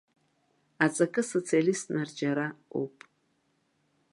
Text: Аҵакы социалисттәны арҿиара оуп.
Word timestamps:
Аҵакы 0.85 1.21
социалисттәны 1.31 1.99
арҿиара 2.01 2.47
оуп. 2.77 2.95